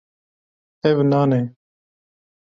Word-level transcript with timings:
Ev 0.89 0.97
nan 1.09 1.31
e. 1.41 1.41